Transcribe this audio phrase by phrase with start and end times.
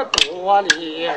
[0.00, 1.14] 这多年，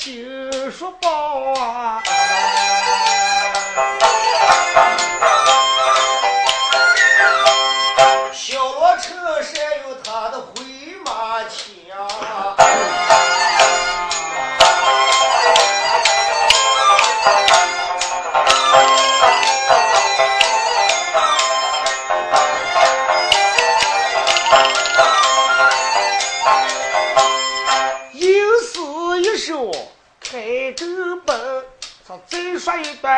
[0.00, 2.02] 陪这秦叔宝啊，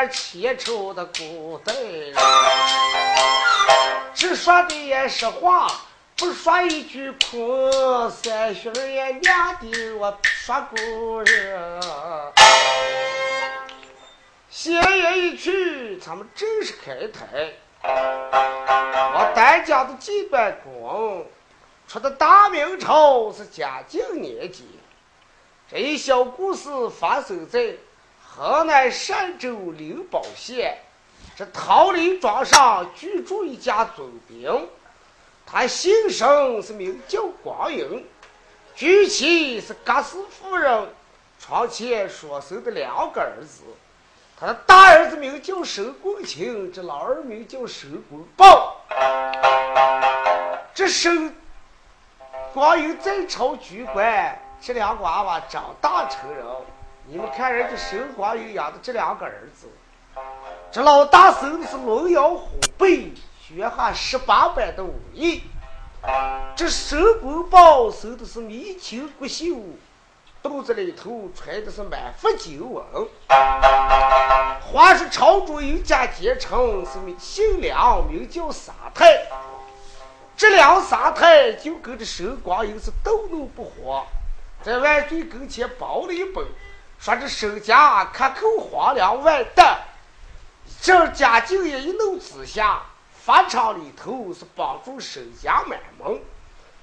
[0.02, 2.14] 说一段千愁的古代人，
[4.14, 5.70] 只说的也是话，
[6.16, 8.10] 不说一句空。
[8.10, 11.80] 三旬儿也娘的我说故人，
[14.50, 17.52] 闲言一曲，咱们正式开台。
[17.84, 21.26] 我单讲的几段功。
[21.86, 24.64] 出的大明朝是嘉靖年间，
[25.70, 27.74] 这一小故事发生在
[28.34, 30.78] 河南单州灵宝县。
[31.36, 34.68] 这桃林庄上居住一家总兵，
[35.44, 38.06] 他姓沈，是名叫光英，
[38.74, 40.88] 娶妻是葛氏夫人，
[41.38, 43.64] 床前所生的两个儿子。
[44.40, 48.80] 他的大儿子名叫沈公卿，这老二名叫沈公豹。
[50.72, 51.36] 这沈
[52.54, 56.46] 光有在朝居官，这两个娃娃长大成人。
[57.06, 59.66] 你们看人家沈光有养的这两个儿子，
[60.70, 65.40] 这老大生的是龙腰虎背，学下十八般的武艺；
[66.54, 69.44] 这沈公豹生的是眉清骨秀，
[70.42, 72.84] 肚子里头揣的是满腹经文。
[73.28, 79.26] 话说朝中有家奸臣，是名姓梁，名叫三太。
[80.36, 84.04] 这两三太就跟着沈光英是斗怒不和，
[84.62, 86.44] 在万岁跟前报了一本，
[87.02, 89.76] 说这沈家克扣皇粮万担。
[90.80, 92.80] 这嘉靖也一怒之下，
[93.24, 96.20] 法场里头是帮助沈家满门，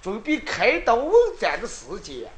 [0.02, 2.30] 准备开刀问斩的时间。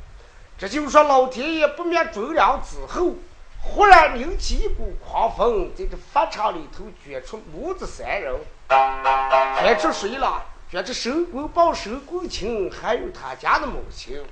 [0.60, 3.16] 这就说老天爷不灭忠良之后，
[3.60, 8.36] 忽然引起一股狂风，在这法场里头卷出母子三人，
[8.70, 10.46] 卷出谁了？
[10.70, 14.24] 卷这沈公豹、沈公卿，还有他家的母亲，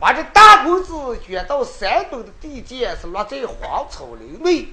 [0.00, 4.66] 把这大公子卷到山东的地界，是落在荒草林内，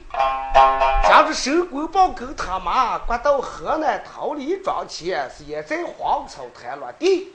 [1.04, 7.34] 将这沈公豹跟他妈刮到河南桃李庄前，是也在荒草滩落地。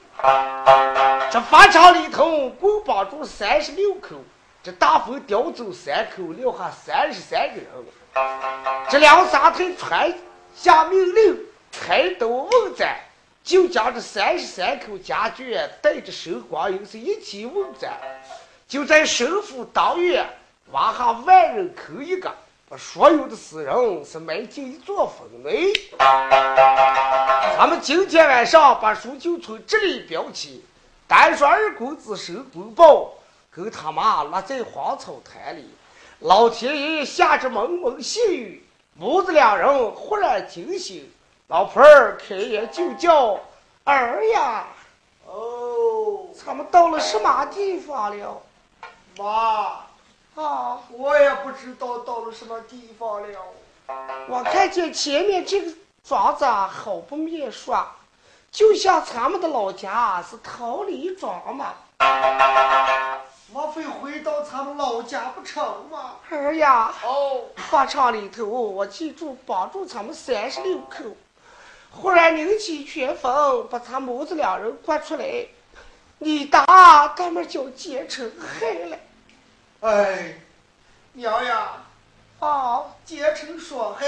[1.31, 4.17] 这法场里头共绑住三十六口，
[4.63, 7.67] 这大风叼走三口，留下三十三个人。
[8.89, 10.15] 这两三太传
[10.55, 11.39] 下命令，
[11.71, 12.97] 开刀问斩。
[13.45, 17.93] 就将这三十三口家眷带着沈光英是一起问斩，
[18.69, 20.25] 就在沈府当院
[20.71, 22.33] 挖下万人坑一个，
[22.69, 25.73] 把所有的死人是埋进一座坟内。
[25.99, 30.65] 咱们今天晚上把书就从这里标起，
[31.09, 33.13] 单说二公子沈公豹
[33.51, 35.69] 跟他妈落在荒草滩里，
[36.21, 41.11] 老天爷下着蒙蒙细雨，母子两人忽然惊醒。
[41.53, 43.39] 老婆儿开眼就叫
[43.85, 44.65] 儿呀！
[45.27, 48.41] 哦，咱们到了什么地方了？
[49.19, 53.39] 妈，啊，我也不知道到了什么地方了。
[54.31, 55.71] 我看见前面这个
[56.03, 57.77] 庄子啊好不面熟，
[58.51, 61.75] 就像咱们的老家是桃李庄嘛。
[63.53, 66.13] 莫非回到咱们老家不成吗？
[66.31, 71.15] 儿呀，哦，法场里头我记住帮助咱们三十六口。
[71.93, 75.47] 忽然拧起旋风，把他母子两人刮出来。
[76.19, 78.97] 你打他们就结成害了。
[79.81, 80.39] 哎，
[81.13, 81.83] 娘呀，
[82.39, 84.07] 啊，结成双害，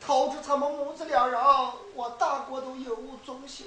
[0.00, 1.40] 逃出他们母子两人，
[1.94, 3.66] 我大国都有无踪形。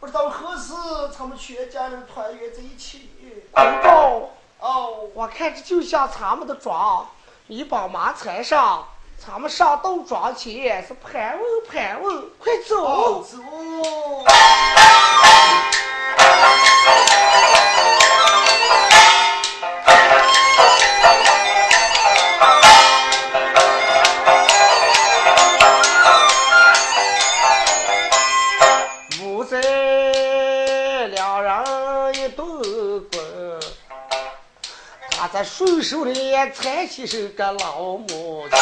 [0.00, 0.72] 不知道何时
[1.16, 3.10] 他们全家人团圆在一起。
[3.52, 7.08] 公豹，哦，我看着就像咱们的庄，
[7.48, 8.86] 你把马踩上，
[9.16, 13.22] 咱们上豆庄前是盘问盘问，快走！
[13.22, 13.38] 走。
[29.18, 29.58] 母子
[31.08, 32.44] 两人一对
[33.10, 33.60] 滚，
[35.10, 38.58] 他在顺手里搀起是个老母亲，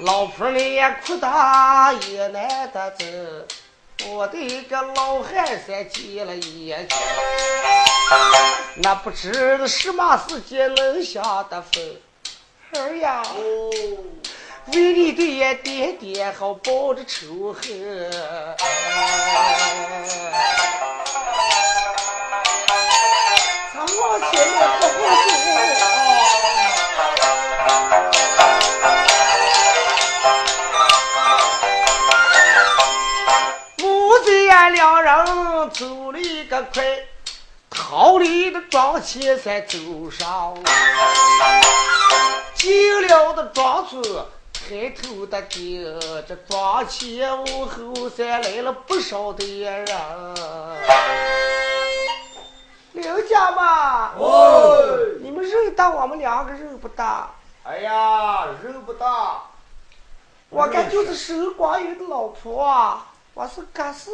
[0.00, 1.26] 老婆你也哭得
[2.08, 3.04] 也难得走。
[4.08, 6.98] 我的一个老汉三见了眼睛，
[8.82, 12.00] 那不知什么时间能下得分。
[12.72, 13.70] 儿呀，哦，
[14.74, 18.10] 为你的爹爹好报着仇恨。
[23.72, 24.58] 咱往前面
[36.62, 37.06] 快，
[37.70, 39.78] 逃离的庄前才走
[40.10, 40.54] 上。
[42.54, 44.02] 进了的庄村，
[44.52, 45.84] 抬头的盯
[46.26, 49.86] 这庄前屋后山来了不少的人。
[52.92, 57.28] 刘家嘛，哦，你们认得我们两个认不得？
[57.64, 59.42] 哎呀，认不大。
[60.48, 64.10] 我看就是守寡人的老婆啊，我是干事。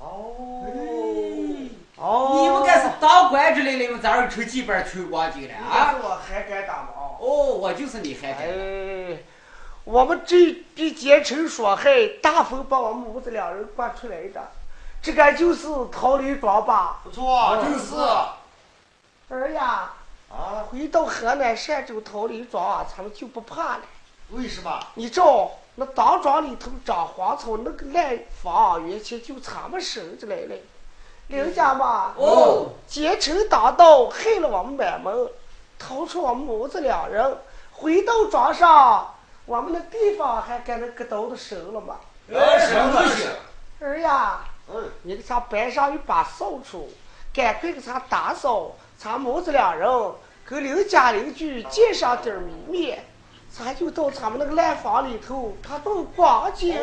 [0.00, 0.34] 哦，
[1.96, 5.68] 哦你们该是当官之类的，你们咋儿抽几本吹光景了啊？
[5.68, 5.94] 啊？
[6.02, 7.18] 我还敢打毛？
[7.20, 8.48] 哦，我就是你还敢。
[8.48, 9.18] 哎，
[9.84, 14.50] 我们这比奸臣所害，大风把我们母子两人刮出来的，
[15.02, 17.00] 这个就是桃李庄吧？
[17.04, 17.94] 不错，就是。
[19.28, 19.92] 儿呀，
[20.28, 23.82] 啊，回到河南单州桃李庄啊，咱们就不怕了。
[24.30, 24.80] 为什么？
[24.94, 30.54] 你照那当庄里头长荒草，那个烂房原先就咱们生着来了。
[31.28, 35.30] 刘家嘛，哦，奸臣当道，害了我们满门，
[35.78, 37.34] 逃出我们母子两人，
[37.72, 39.14] 回到庄上，
[39.46, 41.96] 我们的地方还跟那个刀子生了吗？
[42.28, 43.30] 呃，什么是？
[43.82, 46.90] 儿呀，嗯，你给咱搬上一把扫帚，
[47.32, 49.88] 赶快给咱打扫，咱母子两人
[50.44, 53.06] 跟刘家邻居见上点儿米面，
[53.52, 56.74] 咱就到咱们那个烂房里头，他都光景。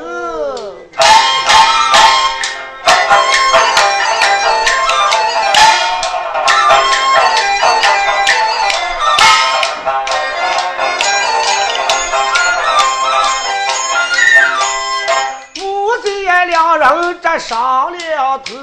[15.56, 16.10] 母子
[16.46, 18.54] 两人这上了头，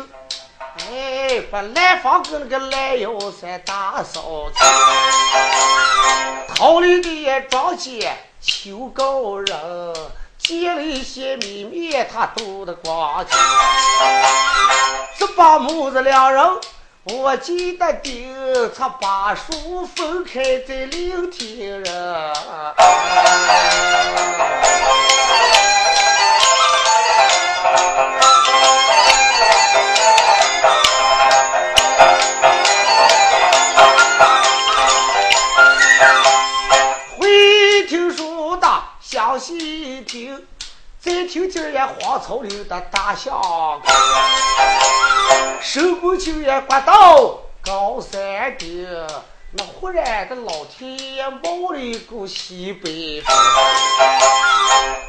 [1.42, 4.64] 把烂房跟那个烂腰山打扫去。
[6.54, 9.56] 桃李的庄前求高人，
[10.38, 13.32] 借了一些米面，他都得光去。
[15.18, 16.60] 这把母子两人，
[17.04, 18.34] 我记得定，
[18.76, 22.34] 他把书分开在聆听人。
[39.34, 40.46] 详细听，
[41.00, 43.34] 再听听也荒草里的大象
[43.80, 43.90] 歌，
[45.60, 48.86] 手工球也刮到高山顶。
[49.50, 53.36] 那忽然的老天爷冒了一股西北风，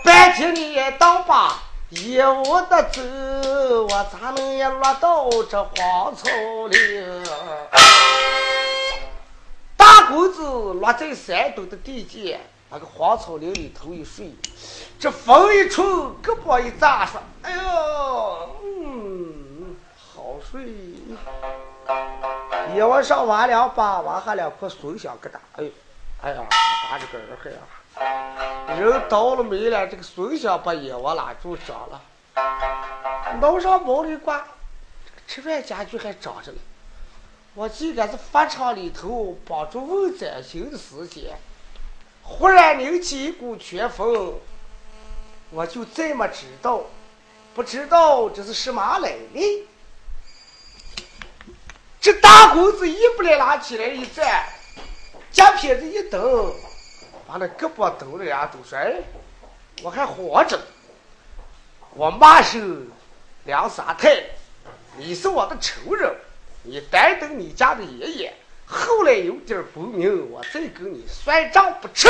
[0.03, 6.27] 半天你也当把也我的走，我咋能也落到这荒草
[6.71, 6.77] 里？
[9.77, 12.39] 大公子落在山东的地界，
[12.75, 14.33] 那个荒草林里头一睡，
[14.99, 15.81] 这风一吹，
[16.21, 20.73] 胳膊一扎，说：“哎呦，嗯，好睡。”
[22.75, 25.71] 夜晚上完两把，挖下两块松香疙瘩，哎呦，
[26.21, 26.43] 哎呀，
[26.91, 32.01] 把这个人还呀，人倒了霉了，这个松香把野窝拉住长了，
[33.39, 34.45] 楼上毛里挂，
[35.05, 36.57] 这个吃饭家具还长着呢。
[37.53, 41.37] 我记得是法场里头帮助问斩刑的时间，
[42.27, 44.33] 忽然拧起一股旋风，
[45.51, 46.81] 我就这么知道，
[47.53, 49.67] 不知道这是什么来历。
[52.01, 54.47] 这大公子一不来拉起来一站，
[55.31, 56.53] 夹片子一蹬，
[57.27, 58.77] 把那胳膊抖了俩都说：“，
[59.83, 60.59] 我还活着。
[61.91, 62.87] 我妈是
[63.45, 64.23] 梁三太，
[64.97, 66.13] 你是我的仇人。”
[66.67, 68.33] 你单等你家的爷爷，
[68.67, 72.07] 后来有点不明，我再跟你算账不迟。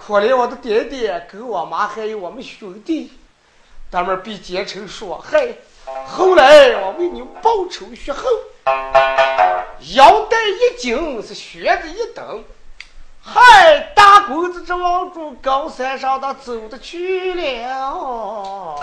[0.00, 3.12] 可怜我的爹爹跟我妈还有我们兄弟，
[3.90, 5.54] 他们被奸臣说嗨。
[6.06, 8.24] 后来我为你报仇雪恨，
[9.94, 12.42] 腰带一紧是靴子一蹬，
[13.22, 18.80] 嗨，大公子这往住高山上他走的去了。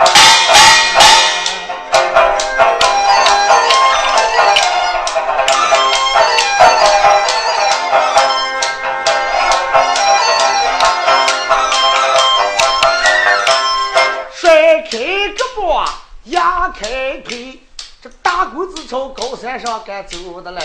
[16.81, 17.59] 压开腿，
[18.01, 20.61] 这大公子从高山上赶走的来，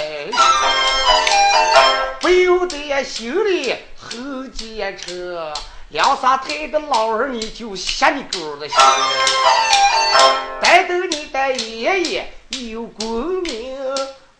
[2.20, 5.52] 不由得心里后奸臣，
[5.90, 8.78] 两三太的老儿你就吓你狗的心，
[10.62, 12.32] 待等你的爷爷
[12.70, 13.76] 有功名，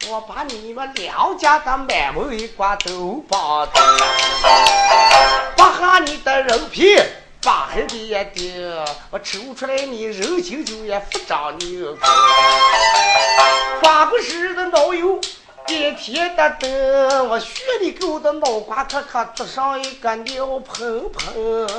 [0.09, 3.83] 我把你们两家的满门一挂都绑定，
[5.57, 6.99] 扒下你的人皮。
[7.47, 11.97] 把黑的也顶，我抽出来你人心就也不长牛。
[13.81, 15.21] 发过时的老友，
[15.69, 21.71] 一天的灯，我学你狗的脑瓜壳壳子上一个尿盆盆。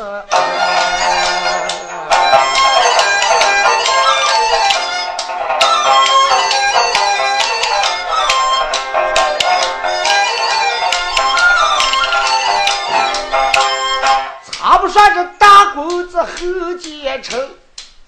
[16.27, 17.49] 后奸臣，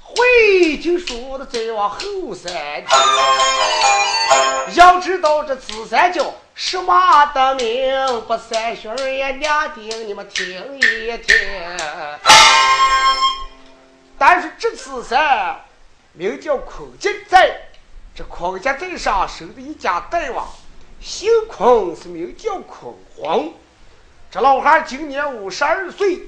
[0.02, 2.86] 会就说的再往后三天。
[4.76, 11.36] 要知道这紫三角是马的名，不三旬也两丁，你们听一听。
[14.18, 15.56] 但是这次噻，
[16.14, 17.56] 名叫孔家寨，
[18.14, 20.48] 这孔家寨上生的一家大王，
[21.00, 23.50] 姓孔，是名叫孔黄。
[24.30, 26.20] 这老汉今年五十二岁。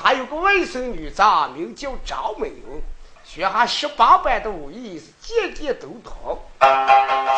[0.00, 1.22] 他有个外甥女子，
[1.56, 2.82] 名叫张美云，
[3.24, 6.38] 学下十八般的武艺，是件件都通。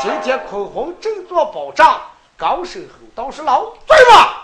[0.03, 1.99] 今天坤红正做保障，
[2.37, 4.43] 高声吼道：“是老醉吧？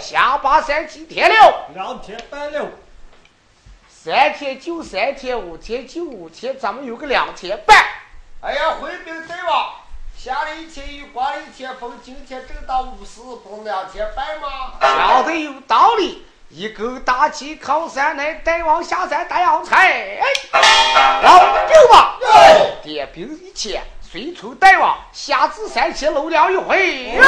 [0.00, 1.66] 下巴三七天了？
[1.74, 2.66] 两天半了。
[3.90, 7.76] 三天就三天，五天就五天，咱们有个两天半。
[8.40, 9.74] 哎呀，回兵在望，
[10.16, 14.72] 下了一天雨，刮了一天风，今天正当午时，不两天半吗？
[14.80, 16.24] 讲的有道理。
[16.52, 20.18] 一根大旗靠山来，大王下山打洋菜。
[20.20, 20.26] 哎，
[21.22, 22.16] 老兵吧，
[22.82, 27.20] 点兵一千，随从大王下至山前楼梁一回。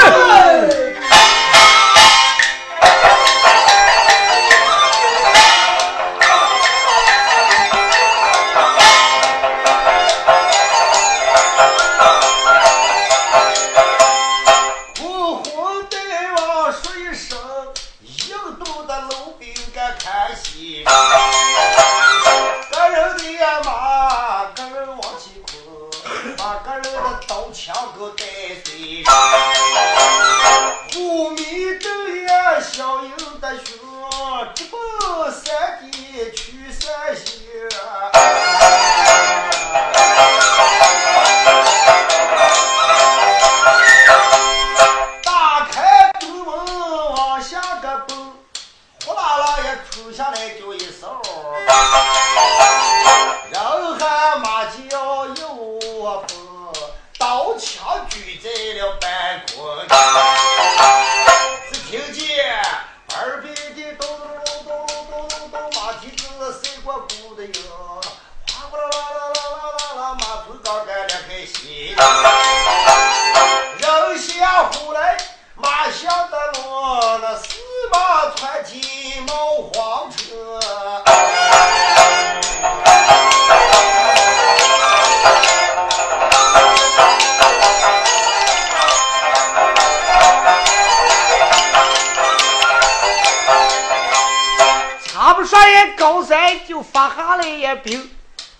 [97.82, 98.10] 兵，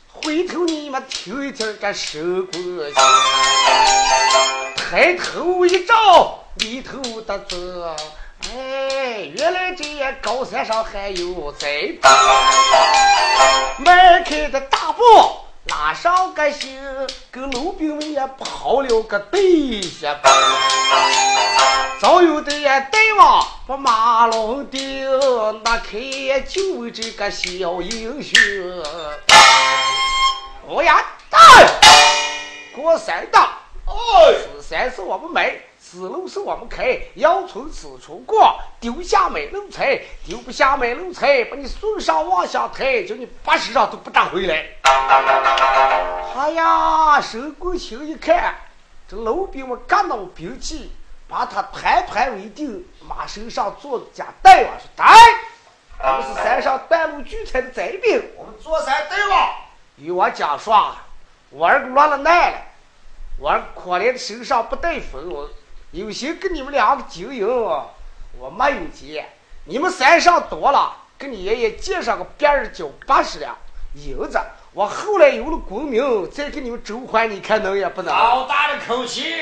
[0.08, 2.52] 回头你们听一听这收过
[2.90, 2.94] 去，
[4.76, 7.94] 抬头一照，里头的字，
[8.54, 9.85] 哎，原来这
[10.22, 12.00] 高山上还有贼，
[13.78, 15.02] 迈开的大步，
[15.66, 16.77] 拉上个心，
[17.31, 20.29] 跟老兵们也跑了个对下步，
[22.01, 25.09] 早有的呀，大王把马龙钉，
[25.62, 28.37] 那开就为这个小英雄。
[30.66, 31.38] 我呀大
[32.75, 33.92] 过山的，哎，
[34.57, 35.57] 此山是我们买，
[35.92, 38.59] 此路是我们开，要从此处过。
[38.81, 44.66] 丢下美奴财，丢不下美奴财，把你送上望乡台，叫你八十上都不打回来。
[46.35, 48.55] 哎呀，沈国清一看，
[49.07, 50.90] 这老兵们干到兵器，
[51.28, 55.05] 把他团团围定，马身上坐家大王说：“带，
[55.98, 59.50] 我们是山上半路聚财的贼兵，我们坐山大王。”
[60.00, 60.96] 与我讲说，
[61.50, 62.59] 我儿落了难了，
[63.38, 65.50] 我可怜的身上不带风，
[65.92, 67.46] 有心跟你们两个经营，
[68.38, 69.28] 我没有钱。
[69.66, 73.55] 你们山上多了，给你爷爷借上个别人交八十两
[73.94, 74.40] 银子。
[74.72, 78.14] 我后来有了功名，再给你们周还，你看能也不能？
[78.14, 79.35] 好大的口气！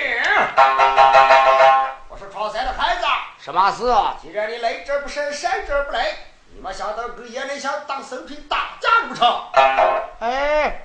[2.09, 3.03] 我说朝山的孩子，
[3.39, 3.85] 什么事？
[4.21, 6.05] 既然你来这不善，善这不来，
[6.53, 9.41] 你们想到跟爷来想当生平打架不成？
[10.19, 10.83] 哎，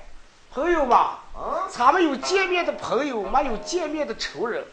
[0.53, 0.95] 朋友们，
[1.35, 4.63] 嗯，咱们有见面的朋友，没有见面的仇人。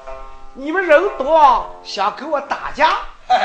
[0.55, 2.99] 你们人多，想跟我打架？
[3.27, 3.37] 嘿，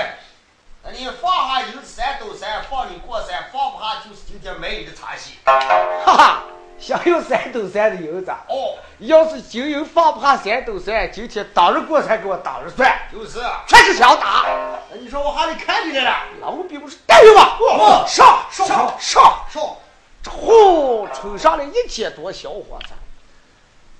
[0.83, 5.35] 那你放下有山斗山，放你过山，放不下就是今天没你的茶席。
[5.45, 5.57] 哈
[6.05, 6.43] 哈，
[6.77, 8.31] 想用三斗山的银子。
[8.49, 13.39] 哦，要是金银放不下三斗山，今天当日过山给我当日算，就是。
[13.67, 14.43] 全是想打。
[14.91, 16.17] 那你说我还得看你来了。
[16.41, 17.57] 老兵不是带着吧？
[17.61, 19.45] 哦上上上上！
[19.49, 19.77] 说，
[20.21, 22.93] 这呼冲上来一千多小伙子。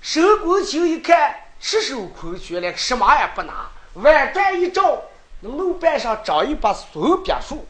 [0.01, 5.01] 沈国清一看，赤手空拳，连什么也不拿，弯转一照，
[5.41, 7.65] 那路板上长一把松柏树，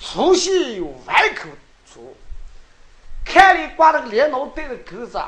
[0.00, 1.48] 粗细有碗口
[1.86, 2.16] 粗，
[3.24, 5.20] 看里挂那个连脑带的钩子，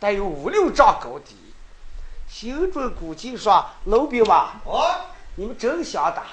[0.00, 1.36] 得有五六丈高低。
[2.28, 5.00] 心中估计说：“老兵们，哦，
[5.36, 6.24] 你们真想打？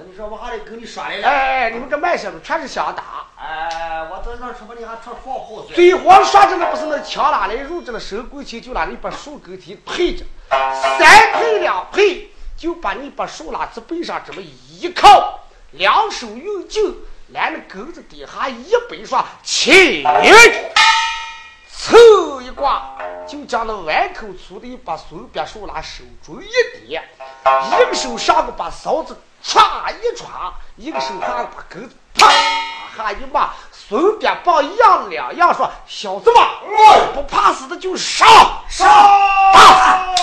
[0.00, 1.28] 那你说我还得跟你耍来了。
[1.28, 5.76] 哎哎，你们这卖小子全是想打。”哎，我在那什么，你还穿放炮嘴？
[5.76, 15.40] 嘴黄说着那不是那枪哪来入着了手过去就拿了一把树根提配着，三配两配，就把你把树拉子背上这么一靠，
[15.72, 16.96] 两手用劲，
[17.28, 20.02] 来那钩子底下一背说起，
[21.68, 22.94] 凑一挂，
[23.26, 27.02] 就将那碗口粗的一把松柏树拿手中一点，
[27.68, 29.58] 一个手上个把勺子歘
[30.02, 32.26] 一歘，一个手下把钩子啪
[32.96, 36.40] 哈一骂，松柏棒一样两样说：“小子嘛，
[37.14, 38.28] 不怕死的就上
[38.68, 38.88] 上！
[38.88, 40.14] 啊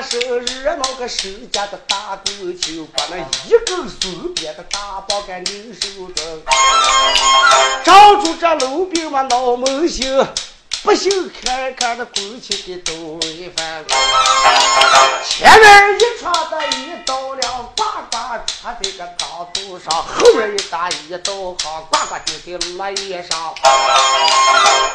[0.00, 0.18] 蹲下身，
[0.62, 6.42] 热闹个手家的大公球，把那一根松边的大包给拧手中，
[7.84, 10.26] 照住这老兵们闹门心，
[10.82, 13.84] 不信看看那过去的抖一番。
[15.28, 17.04] 前面一串的一
[18.62, 23.38] 呱插在个高头上，后面一打一道行，呱呱就在落叶声。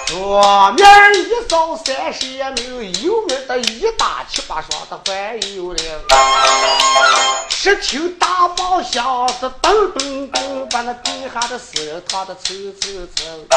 [0.06, 6.00] 左面一扫三十也命，右面的一打七八双的还有灵。
[7.50, 13.48] 只听大棒响是噔噔噔，把那地下的死人烫得蹭蹭蹭。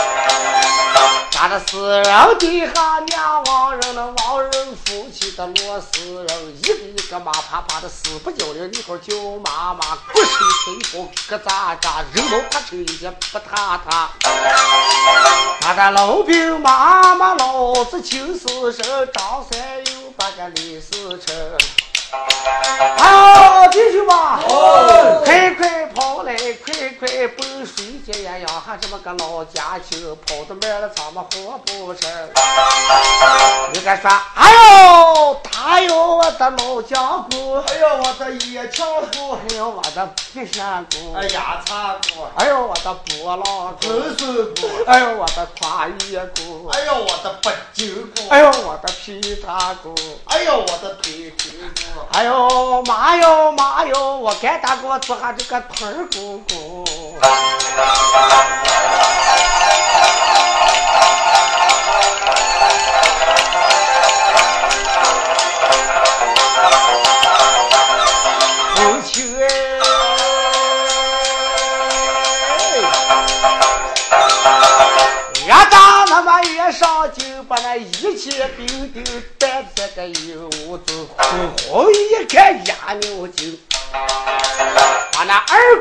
[1.30, 4.52] 咱的死人底下两亡人，那亡人
[4.86, 14.10] 夫妻的落死人，一个一个骂啪啪的死不叫人，一会儿叫妈妈，不是吹风咯喳喳，人毛啪成一些不塌塌。
[15.60, 21.34] 他的老兵妈妈老子亲死神，张三又把个李四成。
[22.10, 24.16] 好，弟兄们，
[25.24, 28.46] 快快跑来，快快奔水姐呀呀！
[28.64, 32.10] 还这么个老家亲，跑得慢了，咱们活不成。
[33.74, 49.94] 你该说，哎呦，大哟，我的老将军，哎呦，我的野枪姑，哎呦，我的皮山姑，哎呀，茶姑，哎呦，我的波浪鼓，纯手鼓，哎呦，我的跨越姑，哎呦，我的北京姑，哎呦，我的皮叉姑。
[50.24, 56.84] 哎呦，我的腿腿鼓，哎呦妈哟妈哟，我该打给我做下这个盆儿鼓鼓。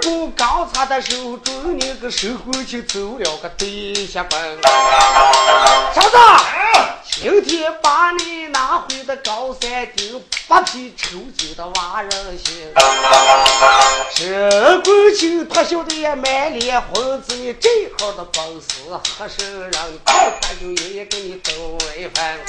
[0.02, 4.60] 不高插的手中，那个手过去走了个对下奔。
[5.94, 6.18] 小子，
[7.12, 12.72] 今天把你拿回的高山顶，八匹抽筋的挖人心。
[14.16, 21.54] 这过去他晓得也满脸红子，你这号的本事合适人，快快就爷爷给你多
[21.98, 22.40] 一份。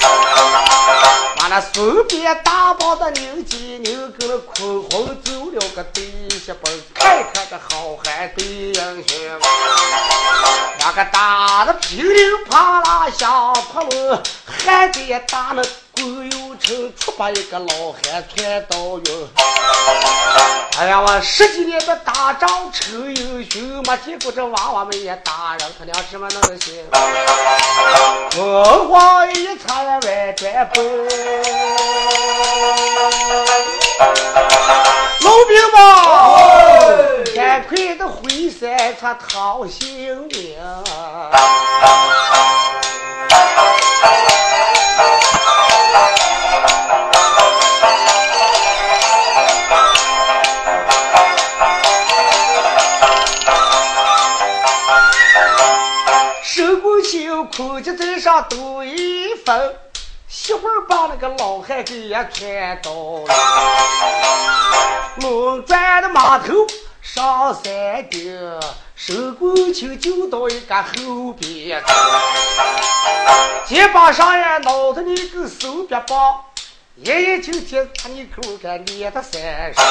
[1.37, 6.03] 把那随便打包的牛筋牛跟那捆红走了个对
[6.45, 6.81] 下奔。
[6.93, 9.39] 看看这好汉对英雄，
[10.79, 12.19] 那个打的噼里
[12.49, 15.61] 啪啦响破门，还得打那
[16.03, 19.27] 鬼有城，出把一个老汉窜到云。
[20.77, 26.85] 哎呀，我十几年的打仗成英雄，没见过这娃娃们也打人，他娘怎么能行？
[28.37, 31.07] 文化一擦呀外转奔，
[35.21, 35.77] 老兵们，
[37.35, 40.57] 赶快的回山他讨性命。
[58.29, 59.75] 上多一分，
[60.27, 63.33] 媳妇儿把那个老汉给也看到了。
[65.21, 66.53] 龙转的码头
[67.01, 68.59] 上山顶，
[68.95, 71.83] 手过袖就到一个后边，
[73.65, 76.39] 肩膀上呀挠着你个手别棒。
[76.97, 79.83] 爷爷今天把你口干捏到山上，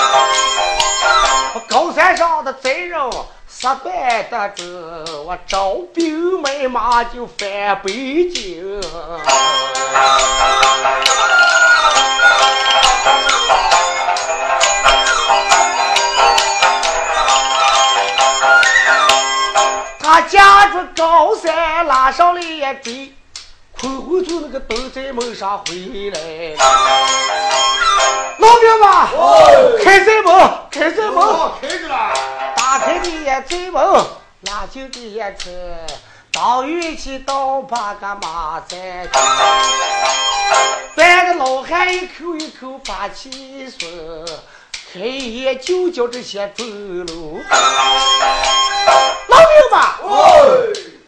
[1.69, 3.01] 高山上的贼人
[3.61, 8.81] 失败的子，我招兵买马就返北京。
[19.99, 23.13] 他驾着高山拉上了一追。
[23.73, 25.75] 坤坤从那个东寨门上回
[26.11, 26.21] 来
[26.55, 26.59] 了，
[28.39, 28.89] 老兵们，
[29.85, 30.33] 开寨门，
[30.71, 32.13] 开寨门，开着了。
[32.57, 33.83] 打开的也寨门，
[34.43, 35.51] 拉进的也车，
[36.33, 39.13] 到运气到把个马在去，
[40.95, 43.89] 半个老汉一口一口把气说，
[44.93, 47.41] 开眼就叫这些走路，
[49.27, 49.81] 老兵们，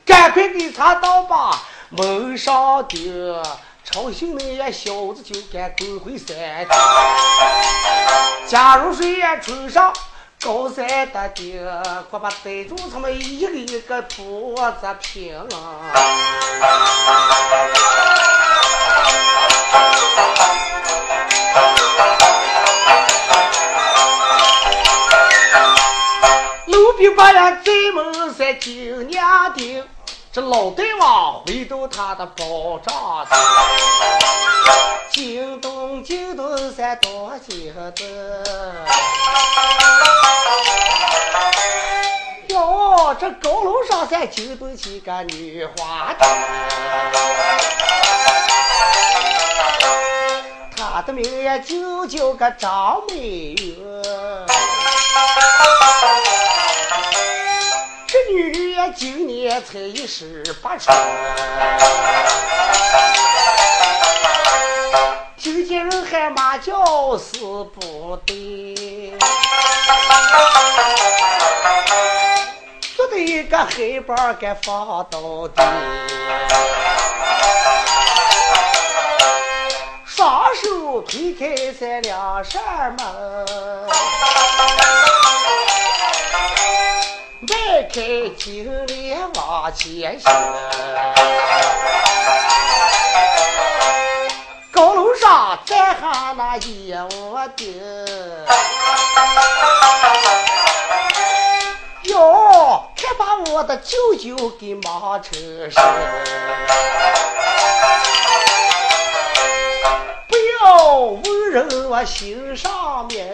[0.04, 1.62] 赶快给他倒吧。
[1.92, 3.42] 门上钉，
[3.92, 6.70] 朝廷那些小子就敢滚回山去。
[8.46, 9.92] 假如水也冲上
[10.40, 11.60] 高山的顶，
[12.08, 15.36] 快把逮住他们一个一个脖子平。
[26.66, 29.84] 路兵把呀寨门山紧娘钉。
[30.32, 33.34] 这老大王回到他的宝帐子，
[35.10, 38.86] 惊动惊动山多惊的。
[42.46, 46.24] 哟，这高楼上山惊动起个女花子，
[50.76, 53.76] 她的名也就叫个张美玉。
[58.32, 60.94] 女呀，今年才一十八岁，
[65.36, 69.18] 听见人喊马叫是不对，
[72.96, 75.62] 做的一个黑板给放到底，
[80.06, 83.46] 双手推开三两扇门。
[87.50, 88.00] 迈开
[88.38, 90.32] 金莲往前行，
[94.70, 98.06] 高楼上站下那一屋顶，
[102.04, 105.32] 哟，看把我的舅舅给忙成
[105.70, 105.82] 神，
[110.28, 113.28] 不要问人我心上面。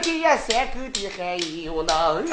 [0.00, 2.30] 这三狗的还有能人，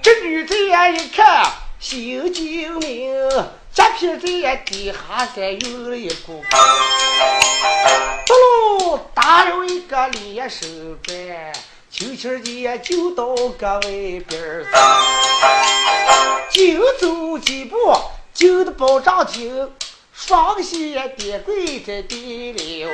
[0.00, 3.12] 这女子眼一看心精明，
[3.74, 6.42] 这片子也底下再有了一股，
[8.26, 10.66] 嘟噜打了一个连手
[11.02, 11.52] 转，
[11.90, 14.64] 轻轻的就到个外边儿，
[16.50, 17.76] 就走几步，
[18.32, 19.70] 就的保障厅，
[20.26, 22.86] 双膝跌跪在地里，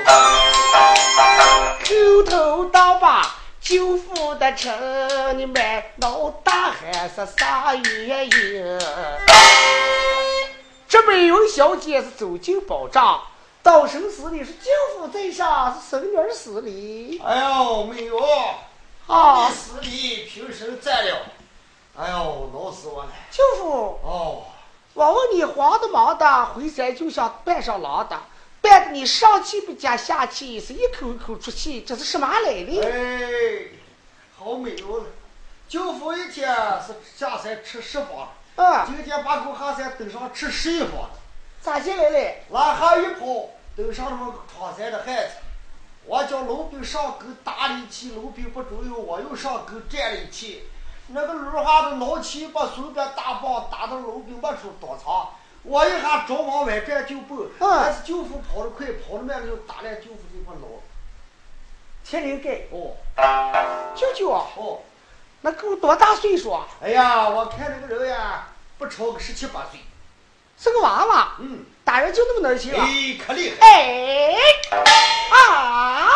[1.85, 8.79] 口头道把舅父的称，你们老大还是啥原因？
[10.89, 13.21] 这美容小姐是走进保障。
[13.61, 17.21] 道生死里是舅父在上，是孙女死里。
[17.27, 18.17] 哎呦，没有，
[19.09, 21.27] 啊，死里平生在了。
[21.99, 23.11] 哎呦，恼死我了。
[23.33, 24.45] 舅父，哦，
[24.97, 28.19] 我问你，黄的忙的回山就像扮上狼的，
[28.63, 32.81] 扮的你上气不接下气，是一口一口出气，这是什么来历？
[32.81, 33.67] 哎，
[34.39, 35.05] 好没有了。
[35.69, 36.49] 舅父一天
[36.81, 41.11] 是下山吃十方，嗯，今天把狗下山登上吃十一方，
[41.61, 42.35] 咋进来的？
[42.53, 43.51] 拉下一跑。
[43.77, 45.35] 登上那么个闯山的汉子，
[46.07, 50.71] 我叫老兵上沟打了一气，老兵不中用，我又上沟站力气。
[51.09, 55.29] 那个楼下的老七把随便大棒打到楼兵没处躲藏，
[55.63, 60.67] 我一下着往外转就奔，但是舅父跑得快，跑得慢了就打来舅父这块脑。
[62.05, 62.97] 天灵盖哦，
[63.97, 64.79] 舅舅啊，哦，
[65.41, 66.67] 那狗多大岁数啊？
[66.81, 69.81] 哎呀，我看那个人呀，不超个十七八岁。
[70.59, 72.83] 是个娃娃，嗯，打人就那么能行啊？
[72.83, 73.67] 哎，可厉害！
[73.67, 74.37] 哎，
[75.31, 76.09] 啊，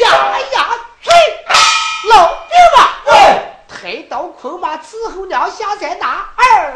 [0.00, 0.68] 呀呀，
[1.02, 1.10] 嘿，
[2.10, 2.97] 老兵吧，
[3.78, 6.74] 哎，抬刀捆马伺候娘下山打二。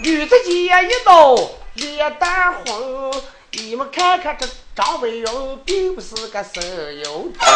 [0.00, 1.36] 女子姐一刀。
[1.74, 3.14] 脸蛋红，
[3.52, 4.46] 你们看看这
[4.76, 6.62] 张伟荣，并不是个省
[7.02, 7.46] 油的，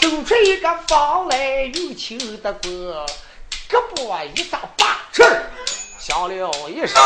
[0.00, 3.06] 走出一个房来又轻的过，
[3.68, 5.22] 胳膊一撒把去，
[5.98, 7.02] 响了一声，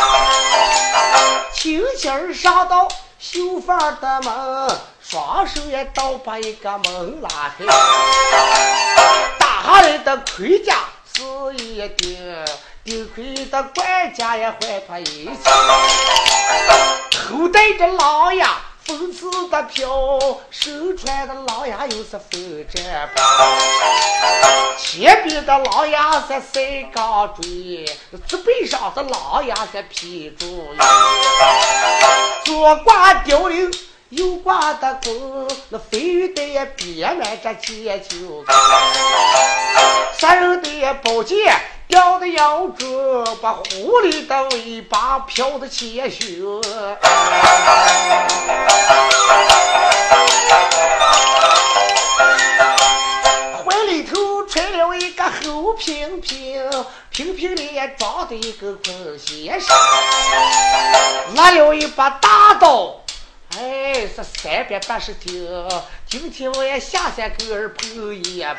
[1.55, 7.65] 轻轻上到绣房的门，双手也倒把一个门拉开，
[9.39, 10.77] 打下来的盔甲
[11.15, 11.23] 是
[11.57, 12.45] 一顶。
[12.83, 15.35] 顶盔的管家也换他一件，
[17.29, 18.57] 头戴着狼牙
[18.91, 19.87] 风刺的飘，
[20.51, 23.23] 手穿的狼牙又是风战袍，
[24.77, 27.85] 前边的狼牙是三钢锥，
[28.27, 30.67] 这背上是狼牙是劈竹，
[32.45, 33.71] 左挂雕翎，
[34.09, 38.45] 右挂的弓，那飞鱼的别满这剑球，
[40.19, 41.57] 杀人的宝剑。
[41.91, 46.63] 吊的腰中，把狐狸的尾巴飘的前胸，
[53.65, 56.71] 怀里头揣了一个猴平平，
[57.11, 59.77] 平平脸装的一个坤先生，
[61.35, 63.01] 拿了一把大刀。
[63.59, 65.31] 哎，是三百八十九。
[66.07, 68.55] 今天我也下山跟儿碰一把，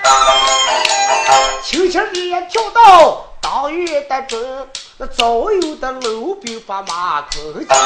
[1.63, 4.67] 轻轻的也跳到当院的中，
[4.97, 7.67] 那早有的老兵把马捆起。
[7.69, 7.77] 老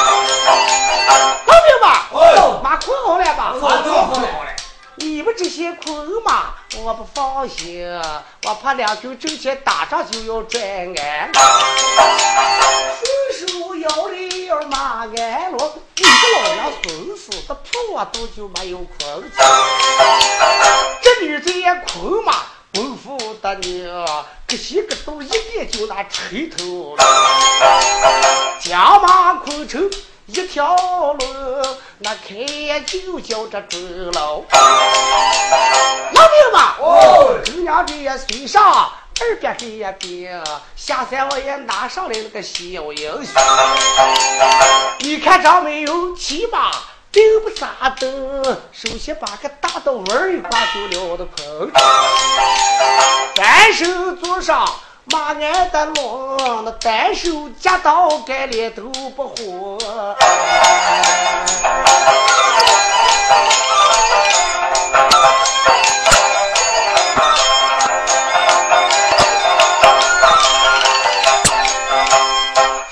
[1.45, 2.10] 兵吧，
[2.64, 3.53] 马捆好了吧？
[3.62, 4.55] 好了，好了，好了。
[4.98, 5.93] 你们这些捆
[6.24, 7.86] 马，我不放心，
[8.43, 11.32] 我怕两军阵前打仗就要转鞍。
[12.98, 19.38] 顺手摇铃儿马鞍落，你个老娘孙子，这破肚就没有捆起。
[21.02, 22.34] 这女子也捆马，
[22.74, 24.06] 功夫的呢，
[24.48, 27.04] 可惜个都一眼就那垂头了，
[28.62, 29.91] 将马捆成。
[30.28, 31.19] 一条龙，
[31.99, 34.43] 那开就叫这钟楼。
[36.13, 40.28] 老兵嘛，哦，这娘这随上二边这一兵，
[40.76, 42.57] 下山我也拿上来那个小
[42.91, 43.41] 英雄。
[44.99, 46.71] 你看张没有骑马，
[47.11, 47.67] 并不咋
[47.99, 51.69] 的，首先把个大刀纹一挂就了我的棚，
[53.36, 54.67] 单手坐上。
[55.12, 59.80] 马鞍的龙，那单手夹刀杆，脸都不红。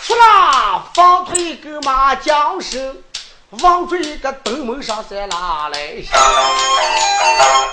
[0.02, 2.96] 说啦，放腿跟马缰绳，
[3.62, 5.80] 往这一个东门上再拉来。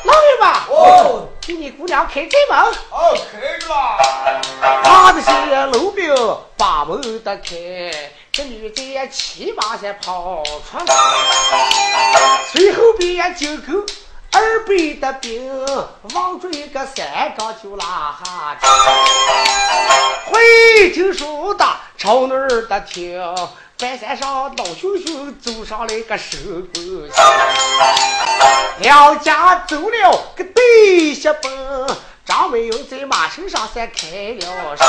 [0.04, 2.58] 老爷们，哦，给你姑娘开开门。
[2.90, 4.40] 哦，开着了。
[4.82, 5.30] 他的些
[5.66, 6.14] 老兵
[6.56, 10.94] 把门的开，这女的骑马才跑出来，
[12.52, 13.72] 随后边金狗
[14.32, 15.66] 二百的兵
[16.14, 18.66] 望着一个三岗就拉下去。
[20.30, 21.66] 回听书的
[21.96, 23.20] 朝那儿的听，
[23.80, 26.36] 半山上老熊熊走上来个手
[26.74, 27.08] 工
[28.80, 31.50] 两家走了个对下奔，
[32.26, 34.86] 张文勇在马身上才开了声。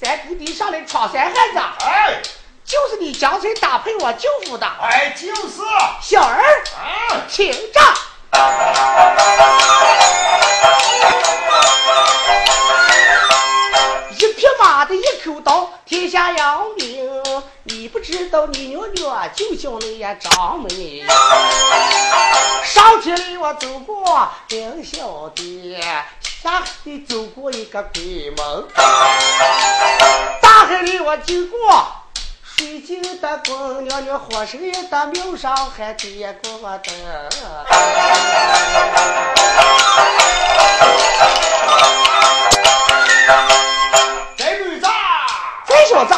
[0.00, 2.22] 三姑地上来闯三汉子，哎，
[2.64, 5.62] 就是你江村打配我舅父的哎，就是，
[6.00, 7.80] 小儿，啊，请着。
[14.16, 17.10] 一匹马的一口刀，天下扬名。
[17.64, 21.04] 你不知道，你娘娘就叫你呀张梅。
[22.64, 25.80] 上天里我走过凌霄殿，
[26.42, 28.64] 下海里走过一个鬼门，
[30.40, 31.86] 大海里我经过
[32.56, 34.60] 水晶的宫，娘娘火神
[34.90, 36.94] 的庙上还点过灯。
[45.86, 46.14] 这小子，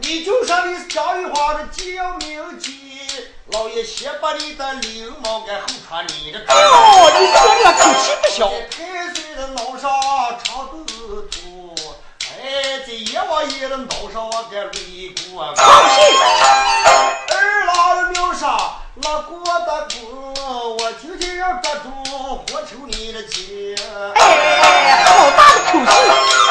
[0.00, 3.06] 你就说你是江玉华的金明吉，
[3.52, 6.58] 老爷先把你的翎毛给后穿你的装。
[6.58, 8.50] 哦，你这个口气不小。
[8.68, 9.88] 太岁的脑上
[10.42, 10.84] 长豆
[11.30, 11.72] 土，
[12.42, 15.54] 哎，在阎王爷的脑上我给擂过。
[15.54, 16.02] 放屁！
[17.28, 18.42] 二郎的庙上
[19.04, 23.76] 拉过的功，我今天要抓住活抽你的筋。
[24.16, 26.41] 哎，好大的口气！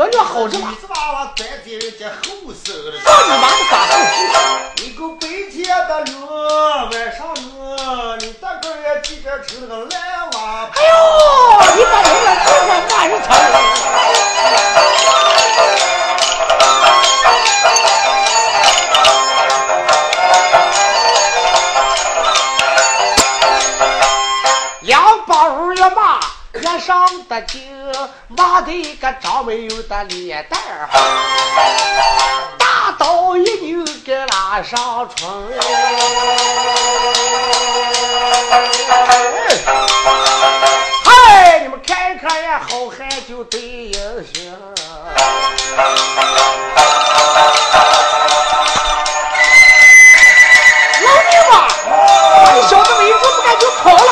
[0.00, 2.32] 好着呢女，子娃娃站在人家后
[2.64, 2.98] 手了。
[3.04, 4.82] 放你妈的打后屁！
[4.82, 6.16] 你个白天的热，
[6.86, 10.00] 晚上热，你大个也记着吃那个烂
[10.32, 10.70] 娃。
[10.72, 10.94] 哎呦，
[11.76, 13.28] 你把人家这个骂人疼。
[24.80, 26.18] 两包也骂，
[26.54, 27.60] 也上得劲，
[28.28, 30.88] 骂的一个张没有的脸蛋儿，
[32.58, 35.42] 大刀一扭给拉上床。
[41.04, 43.92] 嗨，你们看看呀，好汉就对英
[44.32, 44.42] 雄。
[51.02, 51.54] 老牛啊，
[52.44, 54.10] 把小子围住，不敢就跑了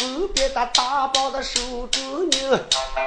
[0.00, 2.58] 后边的大包的手中牛，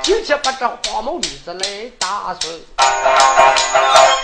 [0.04, 2.62] 今天把这黄毛女子来打孙。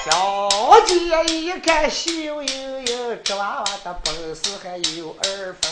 [0.06, 0.50] 小
[0.86, 0.94] 姐
[1.34, 2.12] 一看秀
[2.44, 2.79] 盈
[3.18, 5.72] 这娃娃的本事还有二分。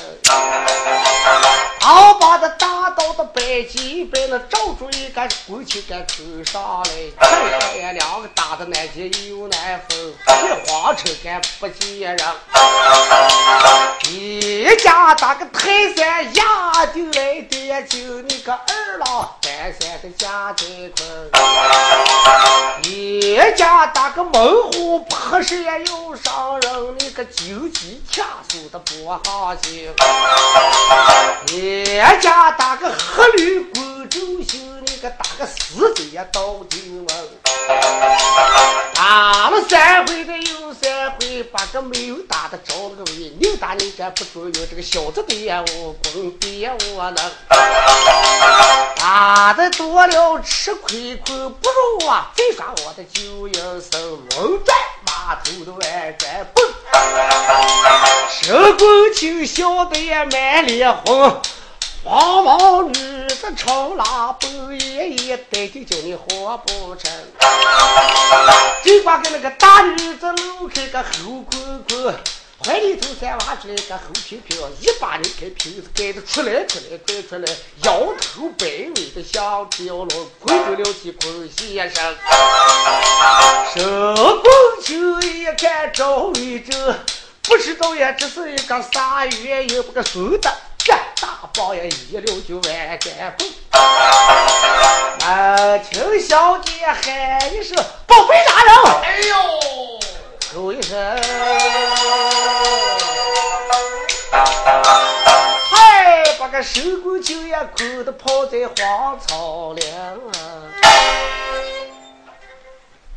[1.82, 12.26] 熬把的大刀的白几百那照住一个过去给扣上来，看看呀两个打的难见又难分，这皇城敢不见人。
[14.10, 20.66] 一家打个泰山压丢来的，就你个二郎三三的贾在
[20.96, 21.30] 坤。
[22.84, 29.94] 一家打个猛虎扑山又上人，你个九级掐手的不好行。
[31.54, 31.86] 一
[32.22, 37.08] 家打个黑驴滚周秀，你个打个死贼呀到金门。
[38.94, 47.32] 打了三回的又三回，把个没有打的找了个位，你打你这不准用这个小子对呀我滚别我能。
[48.98, 54.78] 打的多了吃亏亏，不如啊再耍我的九阴神，龙转
[55.18, 56.64] 马头的外转蹦。
[58.30, 61.42] 手工青笑的也满脸红。
[62.04, 62.94] 黄毛女
[63.28, 64.50] 子朝拉半
[64.80, 67.12] 夜夜，逮就叫你活不成。
[68.84, 72.16] 就把给那个大女子露开个后滚滚，
[72.66, 77.46] 怀里头三挖出来个后平平，一把人开瓶子盖的出来出来快出来，
[77.84, 82.16] 摇头摆尾的像条龙，困住了几坤先生。
[83.76, 84.50] 手工
[84.84, 87.00] 就一看赵瑞正，
[87.44, 93.48] 不知道呀，这是一个啥原因，不个熟的这大报也一溜就万干蹦。
[95.22, 97.78] 啊，听小姐喊一声
[98.08, 99.36] “宝贝大人”，哎呦，
[100.58, 100.98] 吼一声，
[105.70, 110.34] 嗨，把个手工酒也哭得泡在荒草岭啊！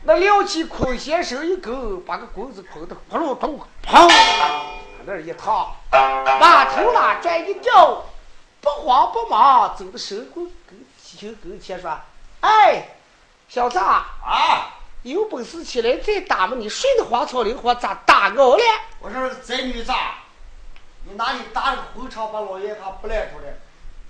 [0.03, 4.13] 那撩起空先生一勾，把个棍子碰得咕噜咚，砰，
[5.07, 8.05] 那一躺，把头拉转一掉，
[8.61, 10.79] 不慌不忙走到手工跟
[11.19, 11.91] 酒跟前说
[12.41, 12.89] ：“哎，
[13.49, 16.57] 小子，啊，有本事起来再打嘛！
[16.59, 18.63] 你睡得花草林花咋打我了？
[19.01, 20.25] 我说这女子，啊，
[21.05, 23.47] 你哪里打这个后场把老爷他不赖住了？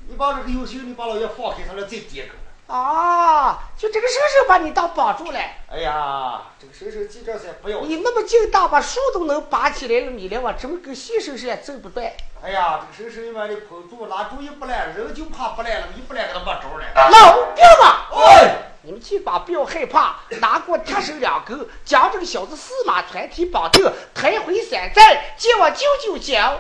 [0.09, 2.75] 你把这个有心，你把老爷放开，他来再跌狗了。
[2.75, 5.39] 啊，就这个身手把你当绑住了。
[5.71, 7.83] 哎呀，这个身手记这些不要。
[7.83, 12.13] 你那么劲大，把树都能拔起来了，你连我这么个细手也走不断。
[12.43, 17.11] 哎呀，这个身手一般的捧住，拿主意不赖，人就怕不赖了，一不赖给他没招了。
[17.11, 18.09] 老兵啊！
[18.13, 26.59] 哎，你们去吧不要害怕，拿过铁手两根，将这个小子司马团体绑定，抬回山寨，见我舅舅讲。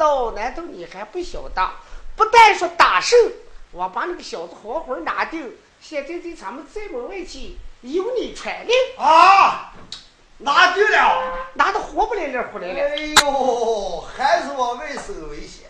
[0.00, 1.70] 道，难道你还不晓得？
[2.16, 3.18] 不但说打胜，
[3.70, 9.74] 我把那个小子活活拿定，现在在咱们寨门外去，由你传令，啊，
[10.38, 11.36] 拿定了。
[11.52, 12.80] 拿的活不来了，活来了。
[12.80, 15.68] 哎呦，还是我外甥危险，